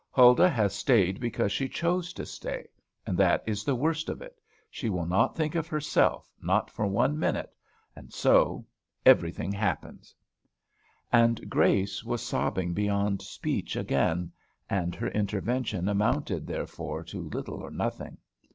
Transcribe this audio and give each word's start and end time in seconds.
Huldah 0.09 0.49
has 0.49 0.73
stayed 0.73 1.19
because 1.19 1.51
she 1.51 1.69
chose 1.69 2.11
to 2.13 2.25
stay; 2.25 2.67
and 3.05 3.15
that 3.19 3.43
is 3.45 3.63
the 3.63 3.75
worst 3.75 4.09
of 4.09 4.19
it. 4.19 4.41
She 4.71 4.89
will 4.89 5.05
not 5.05 5.35
think 5.35 5.53
of 5.53 5.67
herself, 5.67 6.27
not 6.41 6.71
for 6.71 6.87
one 6.87 7.19
minute; 7.19 7.53
and 7.95 8.11
so 8.11 8.65
everything 9.05 9.51
happens." 9.51 10.15
And 11.13 11.47
Grace 11.51 12.03
was 12.03 12.23
sobbing 12.23 12.73
beyond 12.73 13.21
speech 13.21 13.75
again; 13.75 14.31
and 14.71 14.95
her 14.95 15.09
intervention 15.09 15.87
amounted, 15.87 16.47
therefore, 16.47 17.03
to 17.03 17.21
little 17.29 17.61
or 17.61 17.69
nothing. 17.69 18.17